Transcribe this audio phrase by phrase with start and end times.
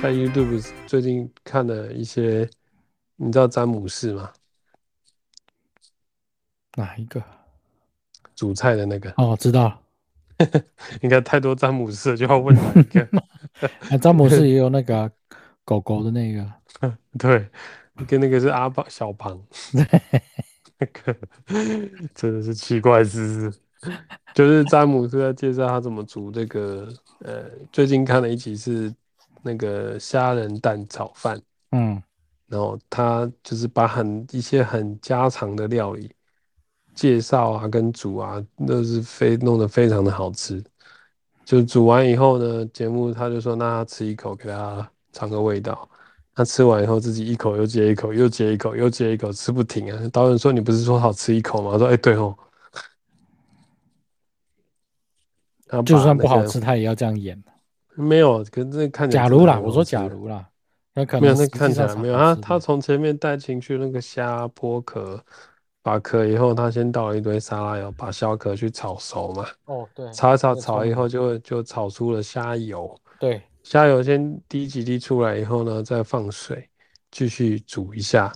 [0.00, 2.48] 在 YouTube 最近看了一些，
[3.16, 4.32] 你知道詹姆士吗？
[6.76, 7.20] 哪一个？
[8.36, 9.12] 煮菜的那个？
[9.16, 9.80] 哦，知道了。
[11.02, 13.08] 应该太多詹姆士，就要问哪一个？
[13.98, 15.10] 詹姆士也有那个
[15.64, 16.46] 狗狗的那个。
[17.18, 17.48] 对，
[18.06, 19.42] 跟那个是阿胖小庞。
[19.72, 21.16] 那个
[22.14, 23.60] 真的是奇怪之事。
[24.32, 26.88] 就是詹姆斯在介绍他怎么煮这个，
[27.24, 28.94] 呃，最近看了一集是
[29.42, 31.40] 那个虾仁蛋炒饭，
[31.72, 32.02] 嗯，
[32.46, 36.10] 然后他就是把很一些很家常的料理
[36.94, 40.62] 介绍啊，跟煮啊，那是非弄得非常的好吃。
[41.44, 45.88] 就煮完以后呢，节目他就说，那他吃一口给他尝个味道。
[46.34, 50.08] 他吃完以后自己一口又接一口，又接一口，又接一口，吃不停啊。
[50.12, 51.70] 导演说，你不是说好吃一口吗？
[51.72, 52.36] 我说哎、欸、对哦。
[55.84, 57.42] 就算不好吃，他也要这样演。
[57.98, 59.24] 没有，可是这看起来。
[59.24, 60.48] 假如啦，我说假如啦，
[60.94, 62.14] 那可能没有，那看起来没有。
[62.14, 65.22] 啊他从前面带进去那个虾剥壳，
[65.82, 69.46] 把壳以后，他先倒了一堆沙拉油，把虾壳去炒熟嘛。
[69.64, 70.10] 哦，对。
[70.12, 72.94] 炒一炒，炒以后就就炒出了虾油。
[73.18, 73.42] 对。
[73.62, 76.68] 虾油先滴几滴出来以后呢，再放水
[77.10, 78.32] 继续煮一下，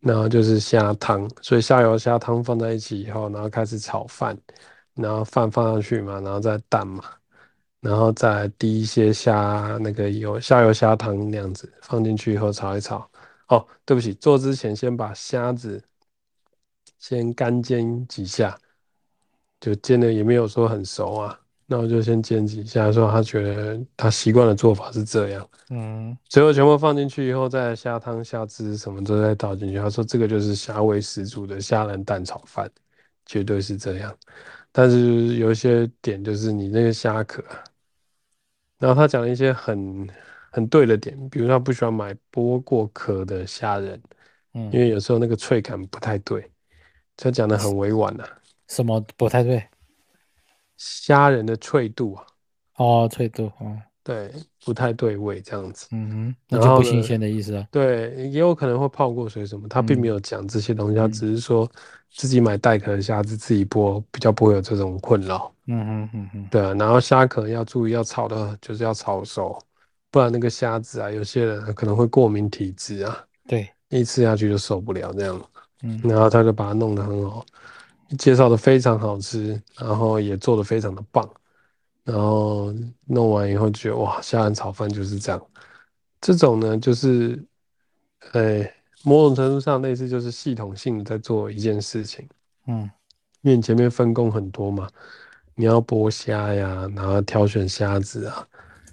[0.00, 1.30] 然后就是虾汤。
[1.42, 4.36] 所以虾油虾汤放在一起以后，然后开始炒饭。
[4.94, 7.02] 然后饭放上去嘛，然后再蛋嘛，
[7.84, 13.06] 然后再滴一些虾那个油虾油虾汤那样子放进去以后炒一炒。
[13.48, 15.82] 哦，对不起，做之前先把虾子
[16.98, 18.58] 先干煎几下，
[19.60, 25.46] 就煎的也没有说很熟啊，那我就先煎几下，说他觉得他习惯的做法是这样。
[25.68, 29.76] 嗯，最后全部放进去以后，再虾汤虾汁什么都再倒进去。
[29.76, 32.70] 他说这个就是虾味十足的虾仁蛋炒饭，
[33.26, 34.16] 绝对是这样。
[34.72, 37.44] 但是有一些点，就是你那个虾壳，
[38.84, 40.06] 然后他讲了一些很
[40.50, 43.98] 很对的点，比如他不喜欢买剥过壳的虾仁，
[44.52, 46.50] 嗯，因为有时候那个脆感不太对，
[47.16, 48.28] 他讲的很委婉呐、啊。
[48.68, 49.66] 什么不太对？
[50.76, 52.26] 虾仁的脆度啊？
[52.76, 54.30] 哦，脆度，哦，对，
[54.64, 55.88] 不太对味这样子。
[55.90, 57.66] 嗯哼，那就不新鲜的意思啊。
[57.72, 61.68] 对，也有可能会泡过水什么，他并没有讲这些东西，他、嗯、只是说。
[62.16, 65.52] 自己买带壳的虾子自己剥，比较不会有这种困扰。
[65.66, 66.72] 嗯哼嗯哼，对啊。
[66.74, 69.58] 然后虾壳要注意，要炒的，就是要炒熟，
[70.12, 73.18] 不然那个虾子啊，有些人可能会过敏体质啊。
[73.48, 75.42] 对，一吃下去就受不了这样。
[75.82, 77.44] 嗯，然后他就把它弄得很好，
[78.16, 81.28] 介绍的非常好吃，然后也做的非常的棒。
[82.04, 82.72] 然后
[83.06, 85.46] 弄完以后觉得哇，虾仁炒饭就是这样。
[86.20, 87.44] 这种呢，就是，
[88.32, 88.72] 哎。
[89.06, 92.26] 某种程度上类似，就是系统性的在做一件事情，
[92.66, 92.90] 嗯，
[93.42, 94.88] 因为你前面分工很多嘛，
[95.54, 98.48] 你要剥虾呀，然后挑选虾子啊，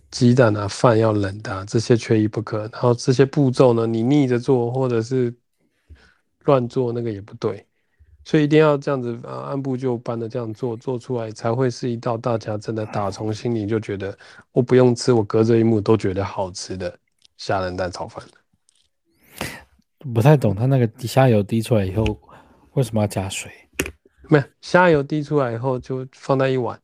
[0.10, 2.68] 鸡蛋啊，饭要冷的啊，这些缺一不可。
[2.74, 5.34] 然后这些步骤呢，你逆着做或者是
[6.44, 7.66] 乱做，那个也不对，
[8.24, 14.16] 所以一定要这样子啊，按部就班的这样做，做出来才会是一道大家真的打从心里就觉得
[14.52, 16.96] 我不用吃，我隔着一幕都觉得好吃的
[17.38, 18.24] 虾仁蛋炒饭。
[20.14, 22.04] 不太懂，他那个虾油滴出来以后，
[22.74, 23.52] 为什么要加水？
[24.30, 26.80] 没有，虾油滴出来以后就放在一碗，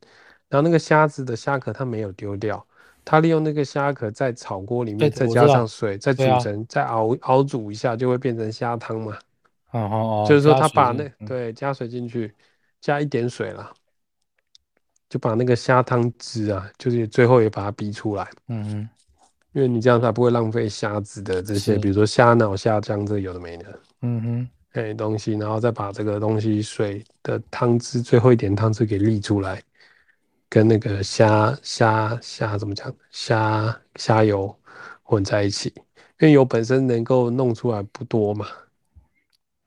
[0.48, 2.64] 然后那个虾子的虾壳它没有丢掉，
[3.04, 9.16] 它利用那个虾壳在炒锅里面再加上水，再煮成，再熬熬煮一下，就会变成虾汤嘛。
[9.72, 12.34] 哦哦哦，就是说他把那对加水进去，
[12.80, 13.72] 加一点水了，
[15.08, 18.28] 就把那个虾汤汁啊，就是最后也把它逼出来。
[18.48, 18.88] 嗯嗯。
[19.52, 29.60] 因为你这样才不会浪费虾子的这些，比如说虾脑、虾浆，这有的没的，嗯哼，哎东西，然后再把这个东西水的汤汁最后一点汤汁给沥出来，
[30.50, 34.54] 跟那个虾虾虾怎么讲，虾虾油
[35.02, 35.72] 混在一起，
[36.20, 38.46] 因为油本身能够弄出来不多嘛，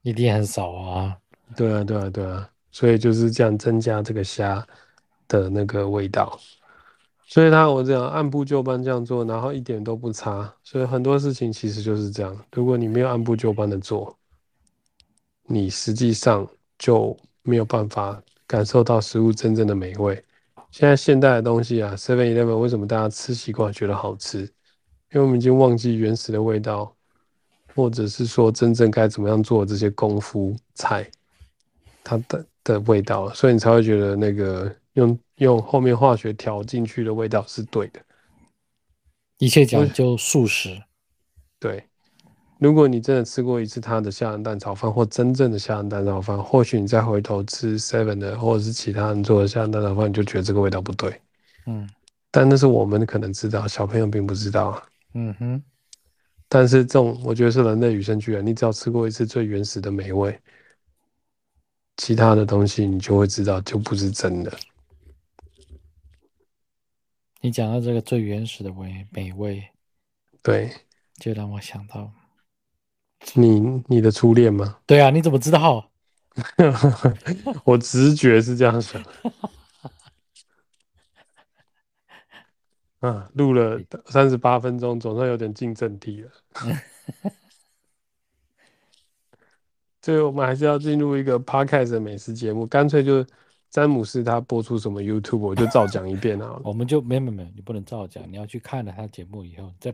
[0.01, 1.17] 一定很少啊，
[1.55, 4.65] 对啊对啊对啊，所以就是这样增加这个虾
[5.27, 6.39] 的那个味道。
[7.27, 10.53] 所以他我这样按部就班这样做，然后一点都不差。
[10.63, 12.37] 所以很多事情其实就是这样。
[12.51, 14.17] 如果你没有按部就班的做，
[15.43, 16.45] 你实际上
[16.77, 20.21] 就没有办法感受到食物真正的美味。
[20.71, 24.41] 现在现代的东西啊，Seven Eleven 为什么大家吃习惯觉得好吃？
[25.13, 26.93] 因为我们已经忘记原始的味道，
[27.75, 31.09] 或者是说真正该怎么样做这些功夫菜，
[32.03, 35.17] 它的的味道，所以你才会觉得那个用。
[35.37, 37.99] 用后面化学调进去的味道是对的，
[39.39, 40.79] 一切讲究素食。
[41.59, 41.83] 对，
[42.59, 51.19] 如果你真的吃过一次他的虾仁蛋炒饭，或真正的虾仁蛋炒饭，或许你再回头吃 Seven 的，或者是其他人做的虾仁蛋炒饭，你就觉得这个味道不对。
[51.65, 51.89] 嗯，
[52.29, 54.83] 但那是我们可能知道，小朋友并不知道啊。
[55.15, 55.63] 嗯哼。
[56.53, 60.37] 但是这种我觉得是人类与生俱来，你只要吃过一次最原始的美味，
[61.95, 64.51] 其他的东西你就会知道就不是真的。
[67.39, 69.63] 你讲到这个最原始的美美味，
[70.43, 70.69] 对，
[71.19, 72.11] 就让我想到
[73.33, 74.77] 你你的初恋吗？
[74.85, 75.89] 对啊，你怎么知道？
[77.63, 79.01] 我直觉是这样想。
[83.01, 86.31] 啊，录了三十八分钟，总算有点进正题了。
[90.01, 93.25] 最后，我们还是要进入一个 podcast 的美食节目，干脆就
[93.71, 96.61] 詹姆斯他播出什么 YouTube，我就照讲一遍好了。
[96.65, 99.93] 我们就没有没有没有，你不能照讲，你要去看了他节目以后，再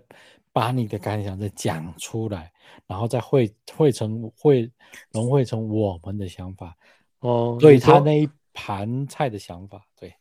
[0.52, 2.52] 把你的感想再讲出来，
[2.88, 4.70] 然后再汇汇成汇
[5.12, 6.76] 融汇成我们的想法
[7.20, 9.82] 哦，对他那一盘菜的想法。
[9.98, 10.14] 对，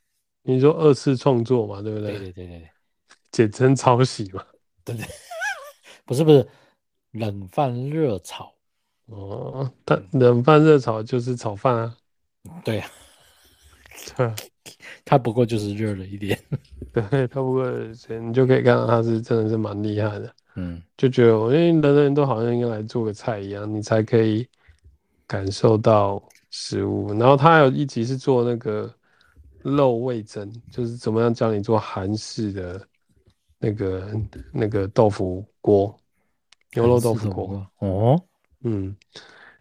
[0.43, 2.13] 你说二次创作嘛，对不对？
[2.13, 2.71] 对对对对对。
[3.37, 4.43] 简称抄袭嘛？
[4.83, 5.09] 对不对？
[6.07, 6.49] 不是不是，
[7.11, 8.51] 冷饭热炒
[9.09, 11.95] 哦，但冷饭热炒就是炒饭啊。
[12.65, 12.89] 对啊，
[14.17, 14.33] 对，
[15.05, 16.41] 它不过就是热了一点。
[16.95, 20.35] 对，它不过你就可以看到它是真的是蛮厉害的。
[20.55, 24.49] 嗯，就觉得我因为人人都好像应该来做个菜一样，你才可以
[25.27, 27.13] 感受到食物。
[27.19, 28.91] 然后他还有一集是做那个
[29.61, 32.89] 肉味噌，就是怎么样教你做韩式的。
[33.59, 34.21] 那个
[34.53, 35.99] 那个豆腐锅，
[36.75, 38.23] 牛肉豆腐锅哦，
[38.63, 38.95] 嗯，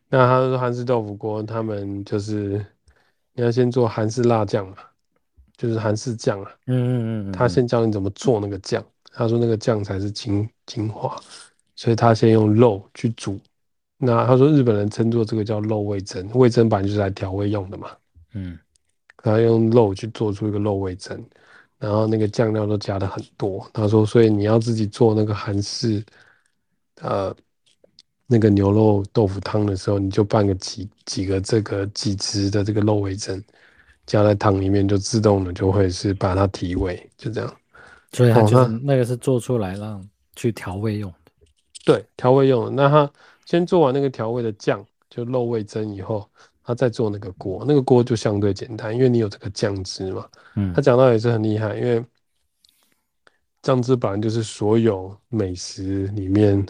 [0.10, 2.66] 那他说韩式豆腐锅，他们就是
[3.34, 4.78] 你要先做韩式辣酱嘛，
[5.56, 7.48] 就是韩式酱啊，嗯嗯嗯，他。
[7.48, 11.18] 先教你怎么做那个酱，他说那个酱才是精精华，
[11.76, 13.40] 所以他先用肉去煮，
[13.98, 17.92] 那他说日本人称作这个叫肉味噌，味噌本来就是来调味用的嘛，
[18.34, 18.60] 嗯，
[19.18, 21.18] 他用肉去做出一个肉味噌。
[21.78, 26.04] 然后那个酱料都加的很多，他说，所以你要自己做那个韩式，
[27.02, 27.36] 呃，
[28.28, 33.44] 那个牛肉豆腐汤的时候，你就拌个几几个这个几只的这个肉味噌，
[34.06, 37.56] 加在汤里面，就自动的就会是把它提味，就这样。
[38.14, 40.02] 所以它就是那个是做出来让
[40.36, 41.32] 去调味用的。
[41.84, 42.72] 对，调味用的。
[42.72, 43.12] 那他
[43.46, 46.28] 先做完那个调味的酱，就肉味噌以后。
[46.66, 50.28] 他在做那个锅，那个锅就相对简单，因为你有这个酱汁嘛。
[50.56, 52.04] 嗯，他讲到也是很厉害，因为
[53.62, 56.66] 酱汁本来就是所有美食里面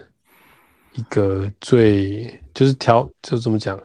[0.96, 3.82] 一个最就是调就怎么讲，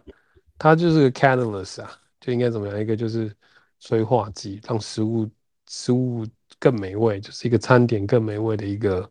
[0.59, 1.91] 它就是个 catalyst 啊，
[2.21, 2.81] 就应该怎么样？
[2.81, 3.33] 一个就是
[3.79, 5.31] 催化剂，让食物
[5.69, 6.27] 食物
[6.59, 9.09] 更美味，就是一个餐点更美味的一个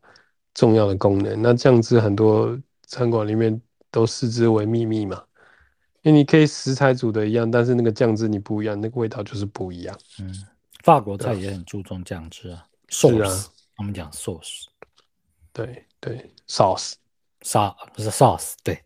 [0.53, 1.41] 重要的功能。
[1.41, 2.57] 那酱汁很多
[2.87, 5.23] 餐馆里面都视之为秘密嘛。
[6.01, 9.97] 因为你可以食材煮的一样，但是那个酱汁你不一样，那个味道就是不一样。
[10.19, 10.33] 嗯，
[10.83, 14.65] 法国菜也很注重酱汁啊，sauce，他们讲 sauce，
[15.51, 16.93] 对对，sauce，
[17.41, 18.81] 沙不是 sauce，对，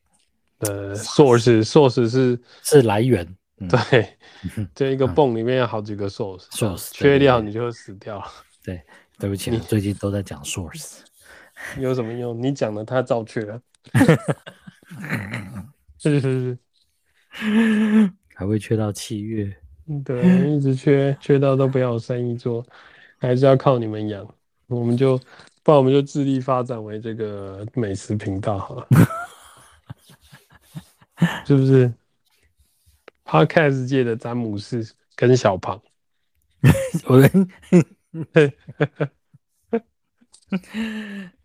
[0.59, 3.37] 呃，source，source 是是来源，
[3.69, 4.17] 对，
[4.73, 8.23] 这一个泵里面有好几个 source，source 缺掉你就会死掉。
[8.63, 8.81] 对，
[9.19, 10.99] 对不起，你最近都在讲 source，
[11.77, 12.41] 有什么用？
[12.41, 13.61] 你讲的他照缺了。
[15.99, 16.57] 是是 是。
[18.35, 19.55] 还会缺到七月，
[20.03, 22.63] 对，一直缺，缺到都不要有生意做，
[23.17, 24.27] 还是要靠你们养。
[24.67, 25.17] 我们就，
[25.61, 28.87] 不然我们就致力发展为这个美食频道好了，
[31.45, 31.93] 是不是
[33.25, 34.83] ？Podcast 界的詹姆斯
[35.15, 35.81] 跟小胖，
[37.05, 37.21] 我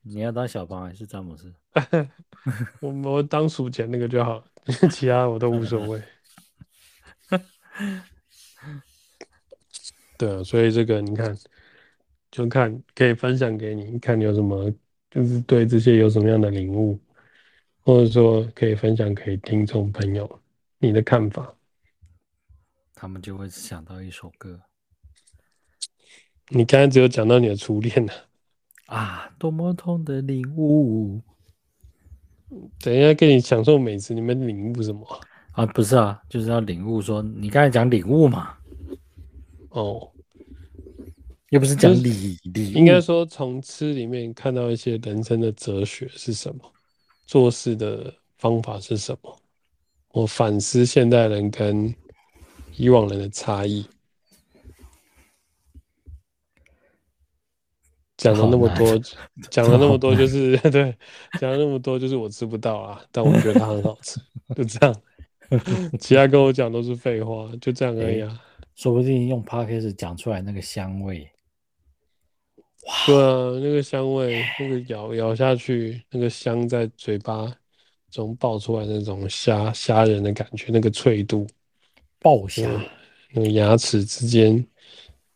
[0.08, 1.52] 你要当小胖还是詹姆斯？
[2.80, 4.44] 我我当数钱那个就好了。
[4.90, 6.02] 其他我都无所谓。
[10.16, 11.36] 对啊，所以这个你看，
[12.30, 14.72] 就看可以分享给你，看你有什么，
[15.10, 16.98] 就是对这些有什么样的领悟，
[17.82, 20.40] 或者说可以分享给听众朋友
[20.78, 21.54] 你的看法。
[22.94, 24.60] 他们就会想到一首歌。
[26.48, 28.12] 你刚才只有讲到你的初恋呢。
[28.12, 28.27] 啊，
[29.38, 31.21] 多么痛的领悟。
[32.80, 35.07] 等一下，跟你享受美食，你们领悟什么
[35.52, 35.66] 啊？
[35.66, 38.54] 不是啊，就是要领悟说，你刚才讲领悟嘛？
[39.68, 40.11] 哦，
[41.50, 46.61] 又不是讲理理，应该说从吃里面看到一些人生的哲学是什么，
[47.26, 49.38] 做事的方法是什么，
[50.12, 51.95] 我反思现代人跟
[52.76, 53.87] 以往人的差异。
[58.18, 59.00] 讲了那么多，
[59.48, 60.94] 讲了那么多，就是 对，
[61.40, 64.20] 讲了那么多，就是我吃不到啊，但我觉得它很好吃，
[64.54, 64.94] 就这样。
[65.98, 68.38] 其他跟我讲都是废话，就这样而已啊。
[68.75, 71.30] 说不定用 Podcast 讲出来那个香味，
[73.06, 77.50] 对啊，那个香味，那个咬咬下去，那个香在嘴巴
[78.10, 81.46] 中爆出来那种虾虾仁的感觉，那个脆度，
[82.20, 82.68] 爆虾，
[83.32, 84.64] 那个牙齿之间、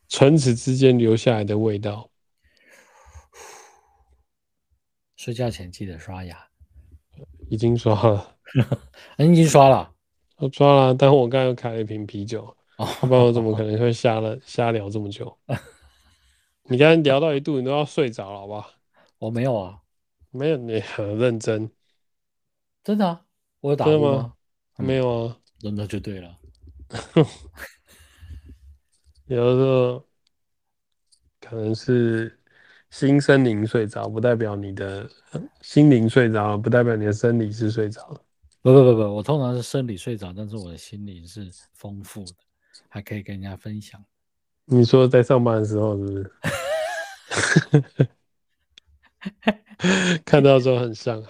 [0.08, 2.08] 唇齿之间留下来的味道。
[5.22, 6.36] 睡觉前记得刷牙。
[7.48, 8.36] 已经刷了，
[9.18, 9.94] 已经刷了，
[10.38, 12.44] 我刷了，但我刚刚又开了一瓶啤酒，
[13.02, 15.38] 不然我怎么可能会瞎了瞎聊这么久？
[16.66, 18.68] 你刚才聊到一度，你都要睡着了，好不好？
[19.18, 19.78] 我没有啊，
[20.32, 21.70] 没有，你很认真，
[22.82, 23.24] 真的啊？
[23.60, 24.22] 我有打过吗？
[24.22, 24.34] 吗
[24.78, 26.36] 嗯、没有啊，那那就对了。
[29.26, 30.04] 有的时候
[31.40, 32.41] 可能是
[32.92, 35.08] 心森林睡着，不代表你的
[35.62, 38.20] 心灵睡着，不代表你的生理是睡着了。
[38.60, 42.34] 不不不不，我通常是生理睡着，但是我的心灵是丰富的，
[42.90, 44.04] 还可以跟人家分享。
[44.66, 46.30] 你说在上班的时候是不是？
[50.26, 51.24] 看到的时候很像。